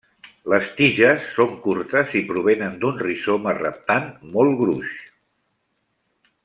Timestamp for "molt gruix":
4.35-4.99